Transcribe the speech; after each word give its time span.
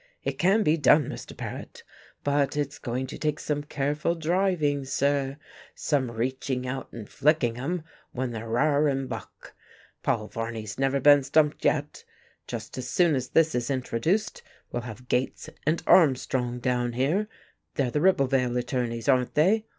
"It 0.23 0.39
can 0.39 0.63
be 0.63 0.77
done, 0.77 1.07
Mr. 1.07 1.37
Paret, 1.37 1.83
but 2.23 2.57
it's 2.57 2.79
going 2.79 3.05
to 3.05 3.19
take 3.19 3.39
some 3.39 3.61
careful 3.61 4.15
driving, 4.15 4.83
sir, 4.83 5.37
some 5.75 6.09
reaching 6.09 6.65
out 6.65 6.91
and 6.91 7.07
flicking 7.07 7.59
'em 7.59 7.83
when 8.11 8.31
they 8.31 8.41
r'ar 8.41 8.87
and 8.89 9.07
buck. 9.07 9.53
Paul 10.01 10.25
Varney's 10.27 10.79
never 10.79 10.99
been 10.99 11.21
stumped 11.21 11.63
yet. 11.65 12.03
Just 12.47 12.75
as 12.79 12.89
soon 12.89 13.13
as 13.13 13.29
this 13.29 13.53
is 13.53 13.69
introduced 13.69 14.41
we'll 14.71 14.81
have 14.81 15.07
Gates 15.07 15.51
and 15.67 15.83
Armstrong 15.85 16.57
down 16.59 16.93
here 16.93 17.27
they're 17.75 17.91
the 17.91 18.01
Ribblevale 18.01 18.57
attorneys, 18.57 19.07
aren't 19.07 19.35
they? 19.35 19.67